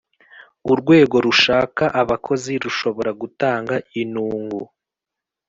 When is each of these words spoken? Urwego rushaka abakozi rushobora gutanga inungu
Urwego 0.71 1.15
rushaka 1.25 1.83
abakozi 2.01 2.53
rushobora 2.63 3.11
gutanga 3.21 3.75
inungu 4.01 4.61